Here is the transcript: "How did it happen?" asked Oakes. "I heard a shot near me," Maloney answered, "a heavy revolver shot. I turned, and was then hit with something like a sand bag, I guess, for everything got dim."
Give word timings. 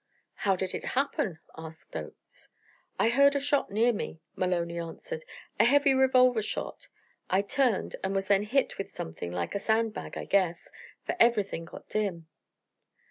"How 0.33 0.55
did 0.55 0.73
it 0.73 0.83
happen?" 0.97 1.37
asked 1.55 1.95
Oakes. 1.95 2.49
"I 2.97 3.09
heard 3.09 3.35
a 3.35 3.39
shot 3.39 3.69
near 3.69 3.93
me," 3.93 4.19
Maloney 4.35 4.79
answered, 4.79 5.23
"a 5.59 5.63
heavy 5.65 5.93
revolver 5.93 6.41
shot. 6.41 6.87
I 7.29 7.43
turned, 7.43 7.95
and 8.03 8.15
was 8.15 8.25
then 8.27 8.41
hit 8.41 8.79
with 8.79 8.89
something 8.89 9.31
like 9.31 9.53
a 9.53 9.59
sand 9.59 9.93
bag, 9.93 10.17
I 10.17 10.25
guess, 10.25 10.71
for 11.05 11.15
everything 11.19 11.65
got 11.65 11.87
dim." 11.87 12.27